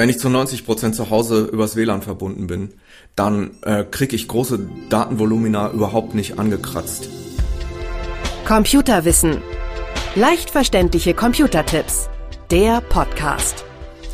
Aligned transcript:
Wenn 0.00 0.08
ich 0.08 0.18
zu 0.18 0.30
90 0.30 0.64
Prozent 0.64 0.96
zu 0.96 1.10
Hause 1.10 1.50
übers 1.52 1.76
WLAN 1.76 2.00
verbunden 2.00 2.46
bin, 2.46 2.72
dann 3.16 3.50
äh, 3.64 3.84
kriege 3.84 4.16
ich 4.16 4.28
große 4.28 4.66
Datenvolumina 4.88 5.72
überhaupt 5.72 6.14
nicht 6.14 6.38
angekratzt. 6.38 7.10
Computerwissen. 8.46 9.42
Leicht 10.14 10.48
verständliche 10.48 11.12
Computertipps. 11.12 12.08
Der 12.50 12.80
Podcast. 12.80 13.66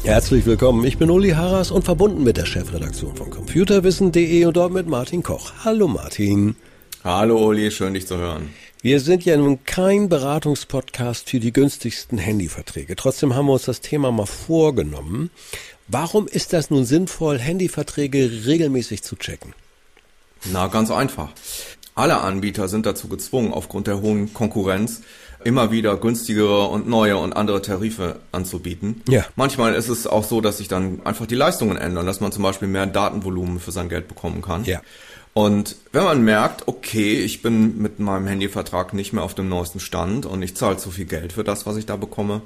Herzlich 0.03 0.45
willkommen, 0.45 0.85
ich 0.85 0.99
bin 0.99 1.09
Uli 1.09 1.31
Harras 1.31 1.71
und 1.71 1.85
verbunden 1.85 2.25
mit 2.25 2.37
der 2.37 2.47
Chefredaktion 2.47 3.15
von 3.15 3.31
computerwissen.de 3.31 4.45
und 4.45 4.57
dort 4.57 4.73
mit 4.73 4.89
Martin 4.89 5.23
Koch. 5.23 5.53
Hallo 5.63 5.87
Martin. 5.87 6.57
Hallo 7.05 7.47
Uli, 7.47 7.71
schön 7.71 7.95
dich 7.95 8.09
zu 8.09 8.17
hören. 8.17 8.49
Wir 8.83 9.01
sind 9.01 9.25
ja 9.25 9.37
nun 9.37 9.65
kein 9.65 10.09
Beratungspodcast 10.09 11.31
für 11.31 11.41
die 11.41 11.53
günstigsten 11.53 12.19
Handyverträge. 12.19 12.95
Trotzdem 12.95 13.35
haben 13.35 13.47
wir 13.47 13.55
uns 13.55 13.65
das 13.65 13.81
Thema 13.81 14.13
mal 14.13 14.27
vorgenommen. 14.27 15.31
Warum 15.89 16.27
ist 16.27 16.53
das 16.53 16.71
nun 16.71 16.85
sinnvoll, 16.85 17.39
Handyverträge 17.39 18.47
regelmäßig 18.47 19.03
zu 19.03 19.17
checken? 19.17 19.55
Na, 20.45 20.67
ganz 20.67 20.91
einfach. 20.91 21.31
Alle 21.95 22.21
Anbieter 22.21 22.69
sind 22.69 22.87
dazu 22.87 23.09
gezwungen, 23.09 23.53
aufgrund 23.53 23.87
der 23.87 24.01
hohen 24.01 24.35
Konkurrenz 24.35 25.03
immer 25.45 25.71
wieder 25.71 25.97
günstigere 25.97 26.67
und 26.67 26.89
neue 26.89 27.17
und 27.17 27.35
andere 27.35 27.63
Tarife 27.63 28.19
anzubieten. 28.33 29.03
Ja. 29.09 29.25
Manchmal 29.37 29.75
ist 29.75 29.89
es 29.89 30.07
auch 30.07 30.25
so, 30.25 30.41
dass 30.41 30.59
sich 30.59 30.69
dann 30.69 31.01
einfach 31.05 31.27
die 31.27 31.37
Leistungen 31.37 31.77
ändern, 31.77 32.05
dass 32.05 32.21
man 32.21 32.33
zum 32.33 32.43
Beispiel 32.43 32.69
mehr 32.69 32.87
Datenvolumen 32.87 33.61
für 33.61 33.71
sein 33.71 33.89
Geld 33.89 34.09
bekommen 34.09 34.43
kann. 34.43 34.65
Ja. 34.65 34.83
Und 35.35 35.77
wenn 35.93 36.03
man 36.05 36.25
merkt, 36.25 36.67
okay, 36.67 37.21
ich 37.21 37.43
bin 37.43 37.79
mit 37.79 38.01
meinem 38.01 38.27
Handyvertrag 38.27 38.93
nicht 38.93 39.13
mehr 39.13 39.23
auf 39.23 39.35
dem 39.35 39.49
neuesten 39.49 39.81
Stand 39.81 40.27
und 40.27 40.43
ich 40.43 40.57
zahle 40.57 40.79
zu 40.79 40.91
viel 40.91 41.05
Geld 41.05 41.35
für 41.35 41.45
das, 41.45 41.67
was 41.67 41.77
ich 41.77 41.87
da 41.87 41.97
bekomme, 41.97 42.43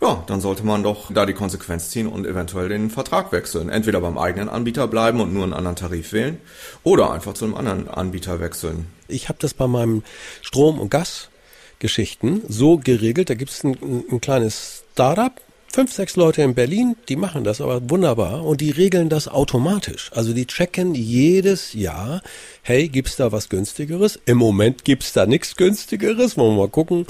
ja, 0.00 0.22
dann 0.26 0.40
sollte 0.40 0.64
man 0.64 0.82
doch 0.82 1.12
da 1.12 1.26
die 1.26 1.32
Konsequenz 1.32 1.90
ziehen 1.90 2.06
und 2.06 2.26
eventuell 2.26 2.68
den 2.68 2.90
Vertrag 2.90 3.32
wechseln. 3.32 3.68
Entweder 3.68 4.00
beim 4.00 4.18
eigenen 4.18 4.48
Anbieter 4.48 4.86
bleiben 4.88 5.20
und 5.20 5.32
nur 5.32 5.44
einen 5.44 5.54
anderen 5.54 5.76
Tarif 5.76 6.12
wählen 6.12 6.40
oder 6.82 7.12
einfach 7.12 7.34
zu 7.34 7.44
einem 7.44 7.54
anderen 7.54 7.88
Anbieter 7.88 8.40
wechseln. 8.40 8.86
Ich 9.08 9.28
habe 9.28 9.38
das 9.40 9.54
bei 9.54 9.66
meinem 9.66 10.02
Strom- 10.42 10.78
und 10.78 10.90
Gasgeschichten 10.90 12.42
so 12.48 12.78
geregelt, 12.78 13.30
da 13.30 13.34
gibt 13.34 13.50
es 13.50 13.64
ein, 13.64 13.76
ein 14.10 14.20
kleines 14.20 14.84
Startup, 14.92 15.32
fünf, 15.76 15.92
sechs 15.92 16.16
Leute 16.16 16.40
in 16.40 16.54
Berlin, 16.54 16.96
die 17.10 17.16
machen 17.16 17.44
das 17.44 17.60
aber 17.60 17.90
wunderbar 17.90 18.42
und 18.46 18.62
die 18.62 18.70
regeln 18.70 19.10
das 19.10 19.28
automatisch. 19.28 20.10
Also 20.14 20.32
die 20.32 20.46
checken 20.46 20.94
jedes 20.94 21.74
Jahr, 21.74 22.22
hey, 22.62 22.88
gibt's 22.88 23.16
da 23.16 23.30
was 23.30 23.50
günstigeres? 23.50 24.18
Im 24.24 24.38
Moment 24.38 24.86
gibt's 24.86 25.12
da 25.12 25.26
nichts 25.26 25.54
günstigeres. 25.54 26.38
Wollen 26.38 26.54
wir 26.54 26.62
mal 26.62 26.70
gucken, 26.70 27.04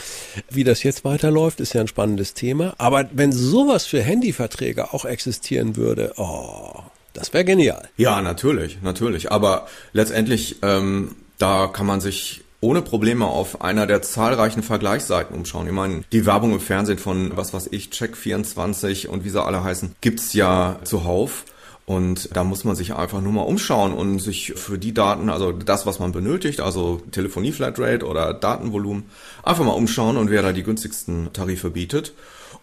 wie 0.51 0.65
das 0.65 0.83
jetzt 0.83 1.05
weiterläuft, 1.05 1.61
ist 1.61 1.75
ja 1.75 1.81
ein 1.81 1.87
spannendes 1.87 2.35
Thema. 2.35 2.75
Aber 2.79 3.09
wenn 3.13 3.31
sowas 3.31 3.87
für 3.87 4.03
Handyverträge 4.03 4.93
auch 4.93 5.05
existieren 5.05 5.77
würde, 5.77 6.15
oh, 6.17 6.81
das 7.13 7.33
wäre 7.33 7.45
genial. 7.45 7.89
Ja, 7.97 8.21
natürlich, 8.21 8.83
natürlich. 8.83 9.31
Aber 9.31 9.69
letztendlich, 9.93 10.57
ähm, 10.63 11.15
da 11.39 11.69
kann 11.69 11.87
man 11.87 12.01
sich 12.01 12.43
ohne 12.67 12.83
Probleme 12.83 13.27
auf 13.27 13.61
einer 13.63 13.87
der 13.87 14.03
zahlreichen 14.03 14.65
Vergleichsseiten 14.65 15.37
umschauen. 15.37 15.69
Ich 15.69 15.73
meine, 15.73 16.03
die 16.11 16.27
Werbung 16.27 16.53
im 16.53 16.59
Fernsehen 16.59 16.99
von 16.99 17.31
was 17.37 17.55
weiß 17.55 17.69
ich, 17.71 17.91
Check24 17.91 19.07
und 19.07 19.25
wie 19.25 19.31
sie 19.31 19.41
alle 19.41 19.63
heißen, 19.63 19.95
gibt's 20.01 20.33
ja 20.33 20.81
zuhauf. 20.83 21.45
Und 21.85 22.31
da 22.35 22.43
muss 22.43 22.65
man 22.65 22.75
sich 22.75 22.97
einfach 22.97 23.21
nur 23.21 23.33
mal 23.33 23.43
umschauen 23.43 23.93
und 23.93 24.19
sich 24.19 24.55
für 24.57 24.79
die 24.79 24.93
Daten, 24.93 25.31
also 25.31 25.53
das, 25.53 25.87
was 25.87 26.01
man 26.01 26.11
benötigt, 26.11 26.59
also 26.61 27.01
Telefonie-Flatrate 27.13 28.05
oder 28.05 28.35
Datenvolumen, 28.35 29.05
einfach 29.45 29.65
mal 29.65 29.71
umschauen 29.71 30.17
und 30.17 30.29
wer 30.29 30.43
da 30.43 30.53
die 30.53 30.65
günstigsten 30.65 31.33
Tarife 31.33 31.71
bietet. 31.71 32.15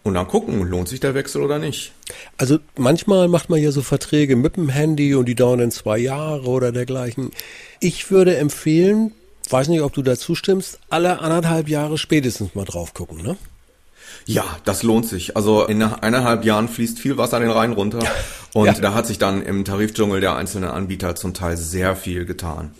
Und 0.02 0.12
dann 0.12 0.28
gucken, 0.28 0.60
lohnt 0.68 0.88
sich 0.88 1.00
der 1.00 1.14
Wechsel 1.14 1.40
oder 1.40 1.58
nicht. 1.58 1.92
Also 2.36 2.58
manchmal 2.76 3.28
macht 3.28 3.48
man 3.48 3.62
ja 3.62 3.72
so 3.72 3.80
Verträge 3.80 4.36
mit 4.36 4.58
dem 4.58 4.68
Handy 4.68 5.14
und 5.14 5.24
die 5.24 5.34
dauern 5.34 5.60
dann 5.60 5.70
zwei 5.70 5.96
Jahre 5.96 6.46
oder 6.46 6.72
dergleichen. 6.72 7.30
Ich 7.80 8.10
würde 8.10 8.36
empfehlen, 8.36 9.12
weiß 9.52 9.68
nicht, 9.68 9.82
ob 9.82 9.92
du 9.92 10.02
dazu 10.02 10.34
stimmst, 10.34 10.78
alle 10.88 11.20
anderthalb 11.20 11.68
Jahre 11.68 11.98
spätestens 11.98 12.54
mal 12.54 12.64
drauf 12.64 12.94
gucken, 12.94 13.22
ne? 13.22 13.36
Ja, 14.26 14.44
das 14.64 14.82
lohnt 14.82 15.06
sich. 15.06 15.36
Also 15.36 15.64
in 15.66 15.82
eineinhalb 15.82 16.44
Jahren 16.44 16.68
fließt 16.68 16.98
viel 16.98 17.18
Wasser 17.18 17.40
den 17.40 17.50
Rhein 17.50 17.72
runter. 17.72 18.00
Und 18.52 18.66
ja. 18.66 18.72
da 18.72 18.94
hat 18.94 19.06
sich 19.06 19.18
dann 19.18 19.42
im 19.42 19.64
Tarifdschungel 19.64 20.20
der 20.20 20.36
einzelnen 20.36 20.70
Anbieter 20.70 21.14
zum 21.14 21.34
Teil 21.34 21.56
sehr 21.56 21.96
viel 21.96 22.24
getan. 22.24 22.70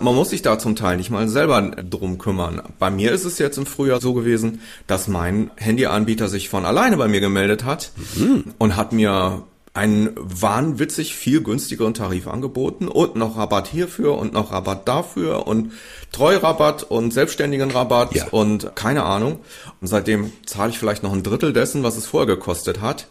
Man 0.00 0.14
muss 0.14 0.30
sich 0.30 0.42
da 0.42 0.58
zum 0.58 0.76
Teil 0.76 0.96
nicht 0.96 1.10
mal 1.10 1.28
selber 1.28 1.60
drum 1.62 2.18
kümmern. 2.18 2.62
Bei 2.78 2.90
mir 2.90 3.12
ist 3.12 3.24
es 3.24 3.38
jetzt 3.38 3.58
im 3.58 3.66
Frühjahr 3.66 4.00
so 4.00 4.14
gewesen, 4.14 4.60
dass 4.86 5.08
mein 5.08 5.50
Handyanbieter 5.56 6.28
sich 6.28 6.48
von 6.48 6.64
alleine 6.64 6.96
bei 6.96 7.08
mir 7.08 7.20
gemeldet 7.20 7.64
hat 7.64 7.92
mhm. 8.16 8.44
und 8.58 8.76
hat 8.76 8.92
mir 8.92 9.42
einen 9.72 10.10
wahnwitzig 10.16 11.14
viel 11.14 11.42
günstigeren 11.42 11.94
Tarif 11.94 12.26
angeboten 12.26 12.88
und 12.88 13.14
noch 13.14 13.36
Rabatt 13.36 13.68
hierfür 13.68 14.18
und 14.18 14.32
noch 14.32 14.50
Rabatt 14.52 14.88
dafür 14.88 15.46
und 15.46 15.72
Treurabatt 16.10 16.82
und 16.82 17.12
selbstständigen 17.12 17.70
Rabatt 17.70 18.14
ja. 18.14 18.26
und 18.28 18.74
keine 18.74 19.04
Ahnung. 19.04 19.38
Und 19.80 19.86
seitdem 19.86 20.32
zahle 20.44 20.70
ich 20.70 20.78
vielleicht 20.78 21.04
noch 21.04 21.12
ein 21.12 21.22
Drittel 21.22 21.52
dessen, 21.52 21.84
was 21.84 21.96
es 21.96 22.06
vorher 22.06 22.26
gekostet 22.26 22.80
hat. 22.80 23.06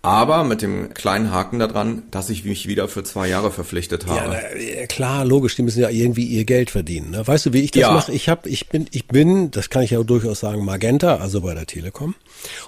Aber 0.00 0.44
mit 0.44 0.62
dem 0.62 0.94
kleinen 0.94 1.32
Haken 1.32 1.58
daran, 1.58 2.04
dass 2.12 2.30
ich 2.30 2.44
mich 2.44 2.68
wieder 2.68 2.86
für 2.86 3.02
zwei 3.02 3.28
Jahre 3.28 3.50
verpflichtet 3.50 4.06
habe. 4.06 4.40
Ja, 4.56 4.86
klar, 4.86 5.24
logisch, 5.24 5.56
die 5.56 5.62
müssen 5.62 5.82
ja 5.82 5.90
irgendwie 5.90 6.24
ihr 6.24 6.44
Geld 6.44 6.70
verdienen. 6.70 7.10
Ne? 7.10 7.26
Weißt 7.26 7.46
du, 7.46 7.52
wie 7.52 7.62
ich 7.62 7.72
das 7.72 7.80
ja. 7.80 7.92
mache? 7.92 8.12
Ich 8.12 8.28
habe, 8.28 8.48
ich 8.48 8.68
bin, 8.68 8.86
ich 8.92 9.08
bin, 9.08 9.50
das 9.50 9.70
kann 9.70 9.82
ich 9.82 9.90
ja 9.90 10.02
durchaus 10.02 10.40
sagen, 10.40 10.64
Magenta, 10.64 11.16
also 11.16 11.40
bei 11.40 11.52
der 11.52 11.66
Telekom. 11.66 12.14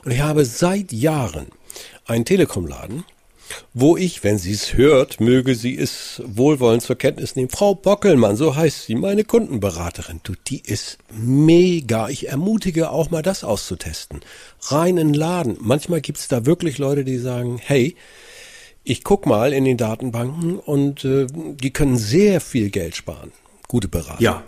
Und 0.05 0.11
ich 0.11 0.21
habe 0.21 0.45
seit 0.45 0.93
Jahren 0.93 1.47
einen 2.05 2.25
Telekom-Laden, 2.25 3.05
wo 3.75 3.97
ich, 3.97 4.25
wenn 4.25 4.39
sie 4.39 4.53
es 4.53 4.75
hört, 4.75 5.21
möge 5.21 5.55
sie 5.55 5.77
es 5.77 6.23
wohlwollend 6.25 6.83
zur 6.83 6.97
Kenntnis 6.97 7.37
nehmen. 7.37 7.49
Frau 7.49 7.75
Bockelmann, 7.75 8.37
so 8.37 8.57
heißt 8.57 8.87
sie, 8.87 8.95
meine 8.95 9.25
Kundenberaterin. 9.25 10.21
Du, 10.23 10.35
die 10.47 10.61
ist 10.61 10.99
mega. 11.11 12.09
Ich 12.09 12.29
ermutige 12.29 12.91
auch 12.91 13.11
mal 13.11 13.23
das 13.23 13.45
auszutesten. 13.45 14.21
Rein 14.63 14.99
in 14.99 15.09
den 15.09 15.15
Laden. 15.15 15.57
Manchmal 15.61 16.01
gibt's 16.01 16.29
da 16.29 16.47
wirklich 16.47 16.79
Leute, 16.79 17.05
die 17.05 17.19
sagen, 17.19 17.59
hey, 17.63 17.97
ich 18.85 19.05
guck 19.05 19.27
mal 19.27 19.53
in 19.53 19.65
den 19.65 19.77
Datenbanken 19.77 20.59
und 20.59 21.05
äh, 21.05 21.27
die 21.31 21.73
können 21.73 21.97
sehr 21.97 22.41
viel 22.41 22.71
Geld 22.71 22.97
sparen. 22.97 23.33
Gute 23.69 23.89
Berater. 23.89 24.23
Ja, 24.23 24.43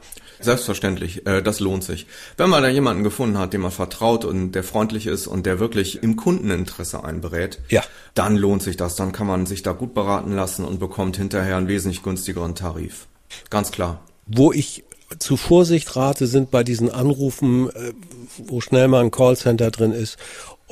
Selbstverständlich, 0.45 1.27
äh, 1.27 1.43
das 1.43 1.61
lohnt 1.61 1.85
sich. 1.85 2.07
Wenn 2.37 2.51
man 2.51 2.63
da 2.63 2.69
jemanden 2.69 3.03
gefunden 3.03 3.39
hat, 3.39 3.53
dem 3.53 3.63
man 3.63 3.71
vertraut 3.71 4.25
und 4.25 4.53
der 4.53 4.65
freundlich 4.65 5.07
ist 5.07 5.27
und 5.27 5.47
der 5.47 5.59
wirklich 5.59 6.03
im 6.03 6.17
Kundeninteresse 6.17 7.05
einberät, 7.05 7.61
ja. 7.69 7.83
dann 8.15 8.37
lohnt 8.37 8.63
sich 8.63 8.77
das. 8.77 8.97
Dann 8.97 9.13
kann 9.13 9.27
man 9.27 9.47
sich 9.47 9.63
da 9.63 9.73
gut 9.73 9.95
beraten 9.95 10.33
lassen 10.33 10.65
und 10.65 10.79
bekommt 10.79 11.17
hinterher 11.17 11.57
einen 11.57 11.69
wesentlich 11.69 12.03
günstigeren 12.03 12.55
Tarif. 12.55 13.07
Ganz 13.51 13.71
klar. 13.71 14.03
Wo 14.27 14.53
ich 14.53 14.85
zu 15.19 15.37
Vorsicht 15.37 15.95
rate, 15.97 16.27
sind 16.27 16.51
bei 16.51 16.65
diesen 16.65 16.91
Anrufen, 16.91 17.69
äh, 17.71 17.93
wo 18.39 18.61
schnell 18.61 18.89
mal 18.89 19.03
ein 19.03 19.11
Callcenter 19.11 19.71
drin 19.71 19.93
ist 19.93 20.17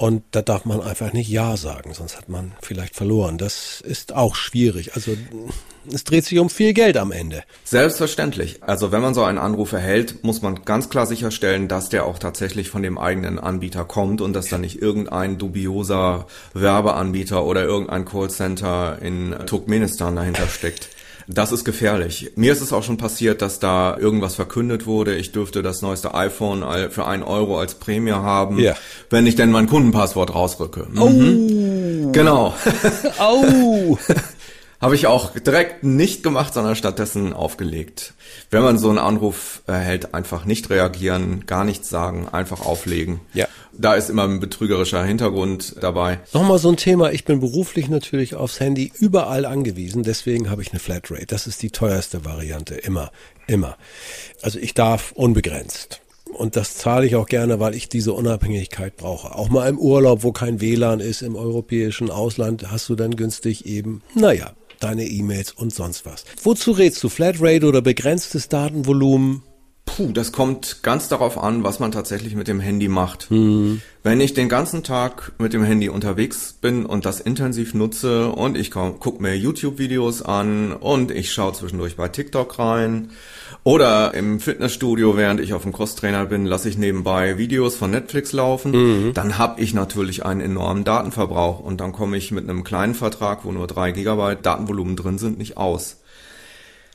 und 0.00 0.22
da 0.30 0.40
darf 0.40 0.64
man 0.64 0.80
einfach 0.80 1.12
nicht 1.12 1.28
Ja 1.28 1.58
sagen, 1.58 1.92
sonst 1.92 2.16
hat 2.16 2.30
man 2.30 2.52
vielleicht 2.62 2.96
verloren. 2.96 3.36
Das 3.36 3.82
ist 3.82 4.14
auch 4.14 4.34
schwierig. 4.34 4.94
Also 4.94 5.14
es 5.92 6.04
dreht 6.04 6.24
sich 6.24 6.38
um 6.38 6.48
viel 6.48 6.72
Geld 6.72 6.96
am 6.96 7.12
Ende. 7.12 7.42
Selbstverständlich. 7.64 8.62
Also 8.62 8.92
wenn 8.92 9.02
man 9.02 9.12
so 9.12 9.22
einen 9.24 9.36
Anruf 9.36 9.72
erhält, 9.72 10.24
muss 10.24 10.40
man 10.40 10.64
ganz 10.64 10.88
klar 10.88 11.04
sicherstellen, 11.04 11.68
dass 11.68 11.90
der 11.90 12.06
auch 12.06 12.18
tatsächlich 12.18 12.70
von 12.70 12.82
dem 12.82 12.96
eigenen 12.96 13.38
Anbieter 13.38 13.84
kommt 13.84 14.22
und 14.22 14.32
dass 14.32 14.48
da 14.48 14.56
nicht 14.56 14.80
irgendein 14.80 15.36
dubioser 15.36 16.26
Werbeanbieter 16.54 17.44
oder 17.44 17.64
irgendein 17.64 18.06
Callcenter 18.06 19.02
in 19.02 19.36
Turkmenistan 19.44 20.16
dahinter 20.16 20.48
steckt. 20.48 20.88
Das 21.32 21.52
ist 21.52 21.64
gefährlich. 21.64 22.32
Mir 22.34 22.52
ist 22.52 22.60
es 22.60 22.72
auch 22.72 22.82
schon 22.82 22.96
passiert, 22.96 23.40
dass 23.40 23.60
da 23.60 23.96
irgendwas 23.96 24.34
verkündet 24.34 24.86
wurde. 24.86 25.14
Ich 25.14 25.30
dürfte 25.30 25.62
das 25.62 25.80
neueste 25.80 26.14
iPhone 26.14 26.64
für 26.90 27.06
einen 27.06 27.22
Euro 27.22 27.58
als 27.58 27.76
Prämie 27.76 28.12
haben, 28.12 28.58
ja. 28.58 28.74
wenn 29.10 29.26
ich 29.26 29.36
denn 29.36 29.52
mein 29.52 29.68
Kundenpasswort 29.68 30.34
rausrücke. 30.34 30.86
Mhm. 30.90 32.08
Oh. 32.08 32.12
Genau. 32.12 32.54
Oh. 33.20 33.98
Habe 34.80 34.94
ich 34.94 35.06
auch 35.06 35.32
direkt 35.34 35.84
nicht 35.84 36.22
gemacht, 36.22 36.54
sondern 36.54 36.74
stattdessen 36.74 37.34
aufgelegt. 37.34 38.14
Wenn 38.50 38.62
man 38.62 38.78
so 38.78 38.88
einen 38.88 38.98
Anruf 38.98 39.60
erhält, 39.66 40.14
einfach 40.14 40.46
nicht 40.46 40.70
reagieren, 40.70 41.44
gar 41.46 41.64
nichts 41.64 41.90
sagen, 41.90 42.28
einfach 42.30 42.64
auflegen. 42.64 43.20
Ja. 43.34 43.46
Da 43.72 43.94
ist 43.94 44.10
immer 44.10 44.24
ein 44.24 44.40
betrügerischer 44.40 45.04
Hintergrund 45.04 45.76
dabei. 45.80 46.20
Nochmal 46.32 46.58
so 46.58 46.68
ein 46.68 46.76
Thema. 46.76 47.12
Ich 47.12 47.24
bin 47.24 47.40
beruflich 47.40 47.88
natürlich 47.88 48.34
aufs 48.34 48.60
Handy 48.60 48.92
überall 48.98 49.46
angewiesen. 49.46 50.02
Deswegen 50.02 50.50
habe 50.50 50.62
ich 50.62 50.70
eine 50.70 50.80
Flatrate. 50.80 51.26
Das 51.26 51.46
ist 51.46 51.62
die 51.62 51.70
teuerste 51.70 52.24
Variante. 52.24 52.74
Immer, 52.74 53.10
immer. 53.46 53.76
Also 54.42 54.58
ich 54.58 54.74
darf 54.74 55.12
unbegrenzt. 55.12 56.00
Und 56.32 56.56
das 56.56 56.76
zahle 56.76 57.06
ich 57.06 57.16
auch 57.16 57.26
gerne, 57.26 57.60
weil 57.60 57.74
ich 57.74 57.88
diese 57.88 58.12
Unabhängigkeit 58.12 58.96
brauche. 58.96 59.34
Auch 59.34 59.48
mal 59.48 59.68
im 59.68 59.78
Urlaub, 59.78 60.22
wo 60.22 60.32
kein 60.32 60.60
WLAN 60.60 61.00
ist, 61.00 61.22
im 61.22 61.36
europäischen 61.36 62.10
Ausland, 62.10 62.70
hast 62.70 62.88
du 62.88 62.94
dann 62.94 63.16
günstig 63.16 63.66
eben, 63.66 64.02
naja, 64.14 64.52
deine 64.78 65.04
E-Mails 65.04 65.52
und 65.52 65.74
sonst 65.74 66.06
was. 66.06 66.24
Wozu 66.42 66.72
rätst 66.72 67.02
du? 67.02 67.08
Flatrate 67.08 67.66
oder 67.66 67.82
begrenztes 67.82 68.48
Datenvolumen? 68.48 69.42
Puh, 69.96 70.12
das 70.12 70.32
kommt 70.32 70.82
ganz 70.82 71.08
darauf 71.08 71.36
an, 71.42 71.64
was 71.64 71.80
man 71.80 71.90
tatsächlich 71.92 72.34
mit 72.34 72.48
dem 72.48 72.60
Handy 72.60 72.88
macht. 72.88 73.30
Mhm. 73.30 73.82
Wenn 74.02 74.20
ich 74.20 74.32
den 74.32 74.48
ganzen 74.48 74.82
Tag 74.82 75.32
mit 75.38 75.52
dem 75.52 75.62
Handy 75.62 75.88
unterwegs 75.88 76.54
bin 76.58 76.86
und 76.86 77.04
das 77.04 77.20
intensiv 77.20 77.74
nutze 77.74 78.28
und 78.28 78.56
ich 78.56 78.70
gucke 78.70 79.22
mir 79.22 79.36
YouTube-Videos 79.36 80.22
an 80.22 80.72
und 80.72 81.10
ich 81.10 81.32
schaue 81.32 81.52
zwischendurch 81.52 81.96
bei 81.96 82.08
TikTok 82.08 82.58
rein 82.58 83.10
oder 83.62 84.14
im 84.14 84.40
Fitnessstudio, 84.40 85.16
während 85.16 85.40
ich 85.40 85.52
auf 85.52 85.62
dem 85.62 85.72
Crosstrainer 85.72 86.24
bin, 86.24 86.46
lasse 86.46 86.68
ich 86.68 86.78
nebenbei 86.78 87.36
Videos 87.36 87.76
von 87.76 87.90
Netflix 87.90 88.32
laufen, 88.32 88.70
mhm. 88.72 89.12
dann 89.12 89.36
habe 89.36 89.60
ich 89.60 89.74
natürlich 89.74 90.24
einen 90.24 90.40
enormen 90.40 90.84
Datenverbrauch 90.84 91.60
und 91.60 91.80
dann 91.80 91.92
komme 91.92 92.16
ich 92.16 92.30
mit 92.30 92.48
einem 92.48 92.64
kleinen 92.64 92.94
Vertrag, 92.94 93.44
wo 93.44 93.52
nur 93.52 93.66
drei 93.66 93.92
Gigabyte 93.92 94.46
Datenvolumen 94.46 94.96
drin 94.96 95.18
sind, 95.18 95.36
nicht 95.36 95.58
aus. 95.58 95.99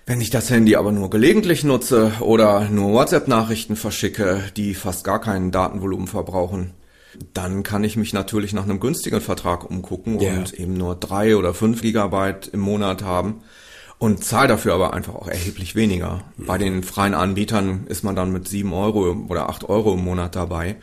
Wenn 0.07 0.21
ich 0.21 0.29
das 0.29 0.51
Handy 0.51 0.75
aber 0.75 0.91
nur 0.91 1.09
gelegentlich 1.09 1.63
nutze 1.63 2.13
oder 2.19 2.69
nur 2.69 2.93
WhatsApp-Nachrichten 2.93 3.75
verschicke, 3.75 4.43
die 4.55 4.75
fast 4.75 5.03
gar 5.03 5.19
keinen 5.19 5.49
Datenvolumen 5.49 6.07
verbrauchen, 6.07 6.75
dann 7.33 7.63
kann 7.63 7.83
ich 7.83 7.97
mich 7.97 8.13
natürlich 8.13 8.53
nach 8.53 8.65
einem 8.65 8.79
günstigen 8.79 9.19
Vertrag 9.19 9.67
umgucken 9.67 10.19
yeah. 10.19 10.37
und 10.37 10.53
eben 10.53 10.73
nur 10.73 10.95
drei 10.95 11.35
oder 11.37 11.55
fünf 11.55 11.81
Gigabyte 11.81 12.47
im 12.47 12.59
Monat 12.59 13.03
haben 13.03 13.41
und 13.97 14.23
zahle 14.23 14.49
dafür 14.49 14.75
aber 14.75 14.93
einfach 14.93 15.15
auch 15.15 15.27
erheblich 15.27 15.73
weniger. 15.73 16.21
Bei 16.37 16.59
den 16.59 16.83
freien 16.83 17.15
Anbietern 17.15 17.87
ist 17.87 18.03
man 18.03 18.15
dann 18.15 18.31
mit 18.31 18.47
sieben 18.47 18.73
Euro 18.73 19.25
oder 19.27 19.49
acht 19.49 19.63
Euro 19.67 19.93
im 19.93 20.03
Monat 20.03 20.35
dabei. 20.35 20.75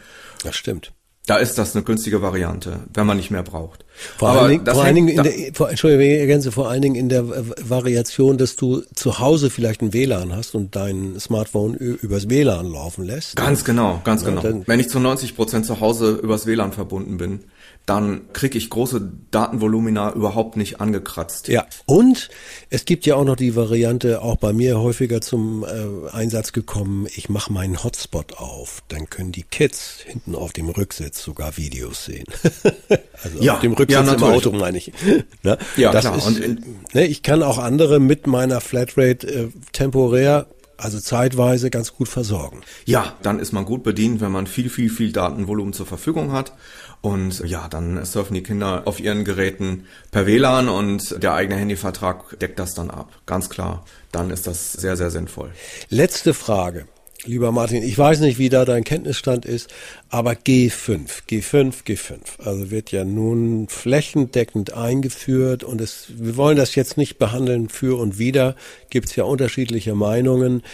Das 0.43 0.57
stimmt. 0.57 0.93
Da 1.27 1.37
ist 1.37 1.57
das 1.57 1.77
eine 1.77 1.85
günstige 1.85 2.21
Variante, 2.21 2.81
wenn 2.93 3.07
man 3.07 3.17
nicht 3.17 3.31
mehr 3.31 3.45
braucht. 3.45 3.85
Vor 4.19 4.31
Aber 4.31 4.41
allen 4.43 4.51
Dingen, 4.51 4.67
vor 4.67 4.83
allen 4.83 4.95
Dingen 4.97 5.09
in 5.09 5.23
der, 5.23 5.33
vor, 5.55 5.71
Entschuldigung, 5.71 6.05
ergänze, 6.05 6.51
vor 6.51 6.69
allen 6.69 6.83
Dingen 6.83 6.97
in 6.97 7.09
der 7.09 7.25
Variation, 7.29 8.39
dass 8.39 8.57
du 8.57 8.83
zu 8.95 9.21
Hause 9.21 9.49
vielleicht 9.49 9.83
ein 9.83 9.93
WLAN 9.93 10.35
hast 10.35 10.57
und 10.57 10.75
dein 10.75 11.21
Smartphone 11.21 11.75
übers 11.75 12.29
WLAN 12.29 12.67
laufen 12.67 13.05
lässt. 13.05 13.37
Ganz 13.37 13.65
genau, 13.65 14.01
ganz 14.03 14.23
ja, 14.23 14.31
genau. 14.31 14.65
Wenn 14.67 14.81
ich 14.81 14.89
zu 14.89 14.99
90 14.99 15.37
Prozent 15.37 15.65
zu 15.65 15.79
Hause 15.79 16.19
übers 16.21 16.47
WLAN 16.47 16.73
verbunden 16.73 17.19
bin, 17.19 17.45
dann 17.87 18.33
kriege 18.33 18.57
ich 18.59 18.71
große 18.71 19.13
Datenvolumina 19.31 20.13
überhaupt 20.13 20.57
nicht 20.57 20.81
angekratzt. 20.81 21.49
Ja, 21.49 21.67
und 21.85 22.31
es 22.71 22.85
gibt 22.85 23.07
ja 23.07 23.17
auch 23.17 23.25
noch 23.25 23.37
die 23.37 23.57
Variante, 23.57 24.23
auch 24.23 24.37
bei 24.37 24.53
mir 24.53 24.81
häufiger 24.81 25.21
zum 25.21 25.65
äh, 25.65 26.11
Einsatz 26.11 26.53
gekommen, 26.53 27.07
ich 27.15 27.29
mache 27.29 27.53
meinen 27.53 27.83
Hotspot 27.83 28.39
auf, 28.39 28.83
dann 28.89 29.11
können 29.11 29.33
die 29.33 29.43
Kids 29.43 29.99
hinten 30.05 30.35
auf 30.35 30.53
dem 30.53 30.69
Rücksitz 30.69 31.23
sogar 31.23 31.57
Videos 31.57 32.05
sehen. 32.05 32.27
also 33.23 33.39
ja, 33.41 33.55
auf 33.55 33.61
dem 33.61 33.73
Rücksitz 33.73 34.07
ja, 34.07 34.15
im 34.15 34.23
Auto 34.23 34.53
meine 34.53 34.79
ich. 34.79 34.93
ne? 35.43 35.59
Ja, 35.77 35.91
das 35.91 36.05
klar. 36.05 36.19
Ist, 36.19 36.27
und, 36.27 36.95
ne, 36.95 37.07
ich 37.07 37.23
kann 37.23 37.43
auch 37.43 37.59
andere 37.59 37.99
mit 37.99 38.27
meiner 38.27 38.61
Flatrate 38.61 39.27
äh, 39.27 39.49
temporär 39.73 40.47
also 40.83 41.01
zeitweise 41.01 41.71
ganz 41.71 41.95
gut 41.95 42.09
versorgen. 42.09 42.63
Ja, 42.85 43.17
dann 43.23 43.39
ist 43.39 43.53
man 43.53 43.65
gut 43.65 43.83
bedient, 43.83 44.21
wenn 44.21 44.33
man 44.33 44.47
viel, 44.47 44.69
viel, 44.69 44.91
viel 44.91 45.13
Datenvolumen 45.13 45.73
zur 45.73 45.87
Verfügung 45.87 46.33
hat. 46.33 46.53
Und 47.01 47.41
ja, 47.41 47.69
dann 47.69 48.05
surfen 48.05 48.35
die 48.35 48.43
Kinder 48.43 48.83
auf 48.87 49.01
ihren 49.01 49.25
Geräten 49.25 49.87
per 50.11 50.27
WLAN 50.27 50.69
und 50.69 51.23
der 51.23 51.35
eigene 51.35 51.57
Handyvertrag 51.59 52.39
deckt 52.39 52.59
das 52.59 52.75
dann 52.75 52.91
ab. 52.91 53.11
Ganz 53.27 53.51
klar. 53.51 53.85
Dann 54.13 54.31
ist 54.31 54.47
das 54.47 54.73
sehr, 54.73 54.97
sehr 54.97 55.11
sinnvoll. 55.11 55.51
Letzte 55.89 56.35
Frage. 56.35 56.87
Lieber 57.25 57.53
Martin, 57.53 57.85
ich 57.85 57.97
weiß 57.97 58.19
nicht, 58.19 58.39
wie 58.39 58.49
da 58.49 58.65
dein 58.65 58.83
Kenntnisstand 58.83 59.45
ist, 59.45 59.71
aber 60.09 60.33
G5, 60.33 61.23
G5, 61.31 61.85
G5, 61.87 62.19
also 62.45 62.73
wird 62.73 62.91
ja 62.91 63.05
nun 63.05 63.69
flächendeckend 63.69 64.75
eingeführt 64.75 65.63
und 65.63 65.81
es, 65.81 66.07
wir 66.09 66.37
wollen 66.37 66.57
das 66.57 66.75
jetzt 66.75 66.97
nicht 66.97 67.19
behandeln 67.19 67.69
für 67.69 67.97
und 67.97 68.19
wieder, 68.19 68.57
gibt 68.91 69.09
es 69.09 69.15
ja 69.15 69.23
unterschiedliche 69.23 69.95
Meinungen, 69.95 70.65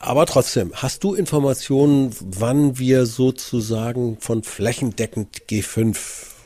aber 0.00 0.26
trotzdem, 0.26 0.72
hast 0.74 1.04
du 1.04 1.14
Informationen, 1.14 2.10
wann 2.20 2.80
wir 2.80 3.06
sozusagen 3.06 4.16
von 4.18 4.42
flächendeckend 4.42 5.42
G5 5.48 5.96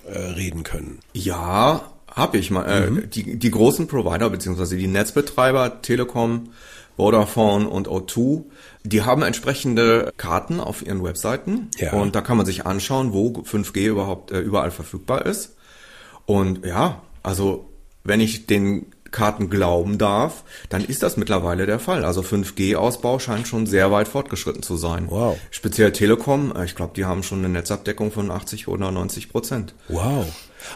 äh, 0.09 0.19
reden 0.19 0.63
können? 0.63 0.99
Ja, 1.15 1.91
habe 2.07 2.37
ich 2.37 2.51
mal. 2.51 2.65
Äh, 2.65 2.91
mhm. 2.91 3.11
die, 3.11 3.39
die 3.39 3.51
großen 3.51 3.87
Provider 3.87 4.29
beziehungsweise 4.29 4.77
die 4.77 4.89
Netzbetreiber, 4.89 5.81
Telekom, 5.81 6.51
Vodafone 6.97 7.69
und 7.69 7.89
O2, 7.89 8.45
die 8.85 9.03
haben 9.03 9.23
entsprechende 9.23 10.13
Karten 10.17 10.61
auf 10.61 10.85
ihren 10.85 11.03
Webseiten 11.03 11.71
ja. 11.79 11.93
und 11.93 12.15
da 12.15 12.21
kann 12.21 12.37
man 12.37 12.47
sich 12.47 12.67
anschauen, 12.67 13.13
wo 13.13 13.29
5G 13.29 13.87
überhaupt 13.87 14.31
äh, 14.31 14.41
überall 14.41 14.71
verfügbar 14.71 15.27
ist. 15.27 15.57
Und 16.27 16.65
ja, 16.65 17.03
also 17.23 17.69
wenn 18.05 18.21
ich 18.21 18.47
den 18.47 18.87
Karten 19.13 19.51
glauben 19.51 19.99
darf, 19.99 20.43
dann 20.69 20.85
ist 20.85 21.03
das 21.03 21.17
mittlerweile 21.17 21.67
der 21.67 21.79
Fall. 21.79 22.05
Also 22.05 22.23
5G-Ausbau 22.23 23.19
scheint 23.19 23.47
schon 23.47 23.67
sehr 23.67 23.93
weit 23.93 24.09
fortgeschritten 24.09 24.63
zu 24.63 24.77
sein. 24.77 25.07
Wow. 25.09 25.39
Speziell 25.51 25.93
Telekom, 25.93 26.53
äh, 26.57 26.65
ich 26.65 26.75
glaube, 26.75 26.95
die 26.97 27.05
haben 27.05 27.23
schon 27.23 27.39
eine 27.39 27.51
Netzabdeckung 27.51 28.11
von 28.11 28.31
80 28.31 28.69
oder 28.69 28.91
90 28.91 29.29
Prozent. 29.29 29.75
Wow. 29.89 30.27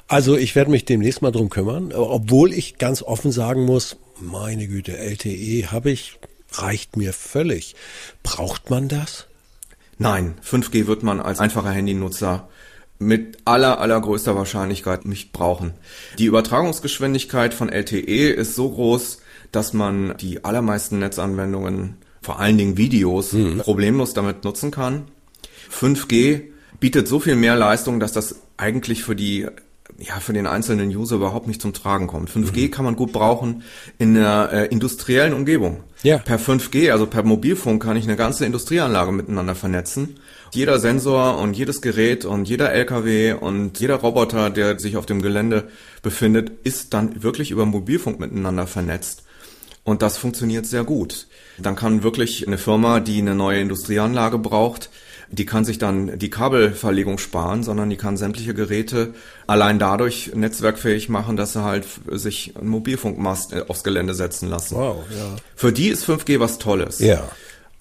Also 0.08 0.36
ich 0.36 0.54
werde 0.54 0.70
mich 0.70 0.84
demnächst 0.84 1.22
mal 1.22 1.32
drum 1.32 1.48
kümmern, 1.48 1.92
obwohl 1.92 2.52
ich 2.52 2.78
ganz 2.78 3.02
offen 3.02 3.32
sagen 3.32 3.64
muss, 3.64 3.96
meine 4.20 4.66
Güte, 4.66 4.96
LTE 4.96 5.70
habe 5.70 5.90
ich, 5.90 6.18
reicht 6.52 6.96
mir 6.96 7.12
völlig. 7.12 7.76
Braucht 8.22 8.70
man 8.70 8.88
das? 8.88 9.26
Nein, 9.98 10.34
5G 10.44 10.86
wird 10.86 11.02
man 11.02 11.20
als 11.20 11.40
einfacher 11.40 11.70
Handynutzer 11.70 12.48
mit 12.98 13.38
aller, 13.44 13.81
allergrößter 13.81 14.37
Wahrscheinlichkeit 14.37 15.04
nicht 15.04 15.32
brauchen. 15.32 15.72
Die 16.19 16.26
Übertragungsgeschwindigkeit 16.26 17.54
von 17.54 17.69
LTE 17.69 18.31
ist 18.31 18.54
so 18.54 18.70
groß, 18.70 19.19
dass 19.52 19.72
man 19.72 20.16
die 20.19 20.44
allermeisten 20.44 20.98
Netzanwendungen, 20.98 21.96
vor 22.22 22.40
allen 22.40 22.58
Dingen 22.58 22.76
Videos, 22.76 23.32
mhm. 23.32 23.58
problemlos 23.58 24.14
damit 24.14 24.44
nutzen 24.44 24.70
kann. 24.70 25.04
5G 25.70 26.43
bietet 26.81 27.08
so 27.08 27.20
viel 27.20 27.37
mehr 27.37 27.56
Leistung, 27.56 28.00
dass 28.00 28.12
das 28.12 28.40
eigentlich 28.56 29.02
für 29.02 29.16
die 29.16 29.46
ja, 29.98 30.20
für 30.20 30.32
den 30.32 30.46
einzelnen 30.46 30.88
User 30.88 31.16
überhaupt 31.16 31.46
nicht 31.46 31.62
zum 31.62 31.72
Tragen 31.72 32.06
kommt. 32.06 32.31
5G 32.31 32.66
mhm. 32.66 32.70
kann 32.70 32.84
man 32.84 32.96
gut 32.96 33.12
brauchen 33.12 33.62
in 33.98 34.16
einer 34.16 34.52
äh, 34.52 34.66
industriellen 34.66 35.32
Umgebung. 35.32 35.82
Ja. 36.02 36.19
Per 36.19 36.38
5G, 36.38 36.93
also 36.93 37.06
per 37.06 37.22
Mobilfunk, 37.22 37.82
kann 37.82 37.96
ich 37.96 38.04
eine 38.04 38.16
ganze 38.16 38.44
Industrieanlage 38.44 39.12
miteinander 39.12 39.54
vernetzen. 39.54 40.20
Jeder 40.52 40.78
Sensor 40.78 41.38
und 41.38 41.56
jedes 41.56 41.81
Gerät 41.81 42.25
und 42.25 42.48
jeder 42.48 42.72
LKW 42.72 43.32
und 43.32 43.81
jeder 43.81 43.96
Roboter, 43.96 44.50
der 44.50 44.78
sich 44.78 44.96
auf 44.96 45.06
dem 45.06 45.22
Gelände 45.22 45.69
befindet, 46.02 46.52
ist 46.64 46.94
dann 46.94 47.22
wirklich 47.22 47.50
über 47.50 47.66
Mobilfunk 47.66 48.20
miteinander 48.20 48.66
vernetzt. 48.66 49.25
Und 49.82 50.02
das 50.02 50.19
funktioniert 50.19 50.66
sehr 50.66 50.84
gut. 50.84 51.26
Dann 51.58 51.76
kann 51.76 52.02
wirklich 52.02 52.46
eine 52.46 52.58
Firma, 52.58 53.00
die 53.00 53.20
eine 53.20 53.34
neue 53.34 53.60
Industrieanlage 53.60 54.38
braucht, 54.38 54.90
die 55.31 55.46
kann 55.46 55.64
sich 55.64 55.78
dann 55.78 56.19
die 56.19 56.31
Kabelverlegung 56.31 57.19
sparen, 57.19 57.62
sondern 57.62 57.90
die 57.90 57.96
kann 57.96 58.17
sämtliche 58.17 58.55
Geräte 58.55 59.14
allein 59.46 59.78
dadurch 59.78 60.32
netzwerkfähig 60.34 61.08
machen, 61.08 61.37
dass 61.37 61.52
sie 61.52 61.62
halt 61.62 61.87
sich 62.11 62.56
einen 62.56 62.69
Mobilfunkmast 62.69 63.52
äh, 63.52 63.64
aufs 63.68 63.85
Gelände 63.85 64.14
setzen 64.14 64.49
lassen. 64.49 64.76
Wow, 64.76 65.04
ja. 65.11 65.37
Für 65.54 65.73
die 65.73 65.88
ist 65.88 66.09
5G 66.09 66.40
was 66.40 66.59
Tolles. 66.59 67.00
Ja. 67.00 67.28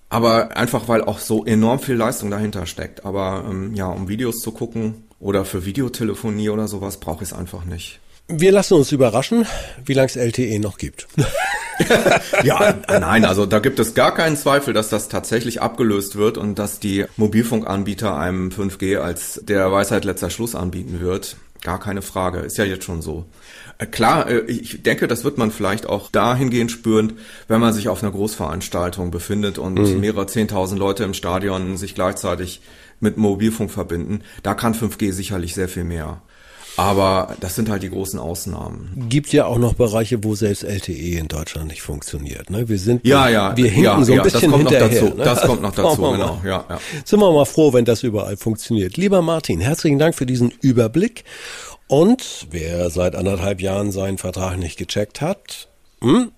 Aber 0.10 0.56
einfach, 0.56 0.88
weil 0.88 1.04
auch 1.04 1.20
so 1.20 1.46
enorm 1.46 1.80
viel 1.80 1.96
Leistung 1.96 2.32
dahinter 2.32 2.66
steckt. 2.66 3.06
Aber 3.06 3.46
ähm, 3.50 3.74
ja, 3.76 3.88
um 3.88 4.08
Videos 4.08 4.40
zu 4.40 4.52
gucken 4.52 5.06
oder 5.20 5.46
für 5.46 5.66
Videotelefonie 5.66 6.50
oder 6.50 6.68
sowas 6.68 7.00
brauche 7.00 7.24
ich 7.24 7.32
es 7.32 7.38
einfach 7.38 7.66
nicht. 7.66 8.00
Wir 8.28 8.52
lassen 8.52 8.74
uns 8.74 8.92
überraschen, 8.92 9.46
wie 9.86 9.94
lange 9.94 10.08
es 10.08 10.16
LTE 10.16 10.60
noch 10.60 10.78
gibt. 10.78 11.08
ja, 12.44 12.76
nein, 12.88 13.26
also 13.26 13.46
da 13.46 13.60
gibt 13.60 13.80
es 13.80 13.94
gar 13.94 14.14
keinen 14.14 14.38
Zweifel, 14.38 14.74
dass 14.74 14.90
das 14.90 15.10
tatsächlich 15.10 15.62
abgelöst 15.62 16.16
wird 16.16 16.38
und 16.38 16.60
dass 16.60 16.80
die 16.80 17.06
Mobilfunkanbieter 17.18 18.18
einem 18.18 18.50
5G 18.50 18.98
als 18.98 19.42
der 19.44 19.72
Weisheit 19.72 20.06
letzter 20.06 20.30
Schluss 20.30 20.56
anbieten 20.56 21.00
wird. 21.00 21.38
Gar 21.62 21.80
keine 21.80 22.02
Frage, 22.02 22.40
ist 22.40 22.58
ja 22.58 22.64
jetzt 22.64 22.86
schon 22.86 23.02
so. 23.02 23.26
Äh, 23.78 23.88
klar, 23.88 24.30
äh, 24.30 24.42
ich 24.42 24.84
denke, 24.84 25.08
das 25.08 25.24
wird 25.24 25.38
man 25.38 25.52
vielleicht 25.52 25.88
auch 25.88 26.12
dahingehend 26.12 26.72
spüren, 26.72 27.14
wenn 27.48 27.60
man 27.60 27.74
sich 27.74 27.90
auf 27.90 28.04
einer 28.04 28.12
Großveranstaltung 28.12 29.12
befindet 29.12 29.58
und 29.58 29.80
mhm. 29.80 30.00
mehrere 30.00 30.28
zehntausend 30.28 30.80
Leute 30.80 31.04
im 31.04 31.14
Stadion 31.14 31.78
sich 31.78 31.96
gleichzeitig 31.96 32.62
mit 33.00 33.18
Mobilfunk 33.18 33.72
verbinden. 33.72 34.22
Da 34.44 34.54
kann 34.54 34.74
5G 34.74 35.12
sicherlich 35.12 35.54
sehr 35.54 35.68
viel 35.68 35.84
mehr. 35.84 36.22
Aber 36.78 37.36
das 37.40 37.56
sind 37.56 37.70
halt 37.70 37.84
die 37.84 37.90
großen 37.90 38.20
Ausnahmen. 38.20 39.08
Gibt 39.10 39.32
ja 39.32 39.46
auch 39.46 39.58
noch 39.58 39.74
Bereiche, 39.76 40.24
wo 40.24 40.36
selbst 40.36 40.64
LTE 40.64 41.18
in 41.18 41.28
Deutschland 41.28 41.68
nicht 41.68 41.82
funktioniert. 41.82 42.50
Ne? 42.50 42.68
Wir 42.68 42.78
sind, 42.78 43.06
ja, 43.06 43.30
ja, 43.30 43.56
wir 43.56 43.66
hinken 43.70 43.84
ja, 43.84 44.04
so 44.04 44.12
ein 44.12 44.18
ja, 44.18 44.24
bisschen 44.24 44.52
das 44.52 44.60
hinterher. 44.60 44.90
Dazu, 44.90 45.06
ne? 45.16 45.24
Das 45.24 45.42
kommt 45.42 45.62
noch 45.62 45.74
dazu, 45.74 46.02
genau. 46.02 46.42
Ja, 46.44 46.66
ja. 46.70 46.80
Sind 47.06 47.20
wir 47.20 47.32
mal 47.32 47.46
froh, 47.46 47.74
wenn 47.74 47.86
das 47.86 48.04
überall 48.04 48.36
funktioniert. 48.36 48.98
Lieber 48.98 49.22
Martin, 49.22 49.62
herzlichen 49.62 50.00
Dank 50.00 50.16
für 50.16 50.26
diesen 50.26 50.52
Überblick. 50.62 51.24
Und 51.88 52.48
wer 52.52 52.90
seit 52.90 53.16
anderthalb 53.16 53.62
Jahren 53.62 53.92
seinen 53.92 54.18
Vertrag 54.18 54.58
nicht 54.58 54.78
gecheckt 54.78 55.22
hat, 55.22 55.70
hm, 56.02 56.32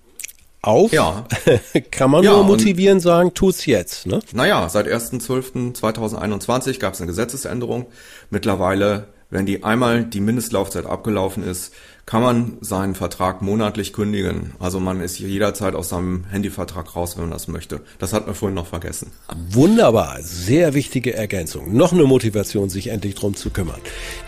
auf, 0.60 0.92
ja. 0.92 1.24
kann 1.90 2.10
man 2.10 2.22
ja, 2.22 2.32
nur 2.32 2.44
motivieren 2.44 3.00
sagen, 3.00 3.32
tut's 3.34 3.66
jetzt. 3.66 4.06
Ne? 4.06 4.20
Naja, 4.32 4.68
seit 4.68 4.86
1.12.2021 4.86 6.78
gab 6.78 6.94
es 6.94 7.00
eine 7.00 7.06
Gesetzesänderung. 7.06 7.86
Mittlerweile 8.30 9.06
wenn 9.30 9.46
die 9.46 9.62
einmal 9.62 10.04
die 10.04 10.20
Mindestlaufzeit 10.20 10.86
abgelaufen 10.86 11.42
ist, 11.42 11.74
kann 12.06 12.22
man 12.22 12.56
seinen 12.62 12.94
Vertrag 12.94 13.42
monatlich 13.42 13.92
kündigen. 13.92 14.54
Also 14.58 14.80
man 14.80 15.02
ist 15.02 15.18
jederzeit 15.18 15.74
aus 15.74 15.90
seinem 15.90 16.24
Handyvertrag 16.30 16.96
raus, 16.96 17.16
wenn 17.16 17.24
man 17.24 17.32
das 17.32 17.48
möchte. 17.48 17.82
Das 17.98 18.14
hat 18.14 18.24
man 18.26 18.34
vorhin 18.34 18.54
noch 18.54 18.66
vergessen. 18.66 19.12
Wunderbar, 19.50 20.16
sehr 20.22 20.72
wichtige 20.72 21.12
Ergänzung. 21.12 21.76
Noch 21.76 21.92
eine 21.92 22.04
Motivation, 22.04 22.70
sich 22.70 22.86
endlich 22.86 23.14
drum 23.14 23.36
zu 23.36 23.50
kümmern. 23.50 23.80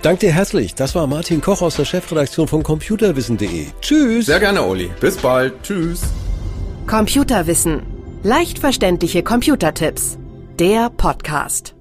Dank 0.03 0.21
dir 0.21 0.33
herzlich. 0.33 0.75
Das 0.75 0.95
war 0.95 1.07
Martin 1.07 1.41
Koch 1.41 1.63
aus 1.63 1.77
der 1.77 1.87
Chefredaktion 1.87 2.49
von 2.49 2.63
computerwissen.de. 2.63 3.69
Tschüss. 3.81 4.27
Sehr 4.27 4.41
gerne, 4.41 4.63
Uli. 4.63 4.91
Bis 5.01 5.17
bald. 5.17 5.55
Tschüss. 5.63 6.03
Computerwissen. 6.87 7.83
Leicht 8.23 8.59
verständliche 8.59 9.23
Computertipps. 9.23 10.19
Der 10.59 10.91
Podcast. 10.91 11.80